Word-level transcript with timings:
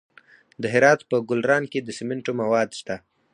د 0.61 0.63
هرات 0.73 0.99
په 1.09 1.17
ګلران 1.29 1.63
کې 1.71 1.79
د 1.83 1.89
سمنټو 1.97 2.31
مواد 2.41 2.69
شته. 2.79 2.95